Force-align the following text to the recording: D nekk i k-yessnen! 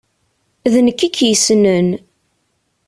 D 0.71 0.75
nekk 0.85 1.01
i 1.07 1.09
k-yessnen! 1.09 1.87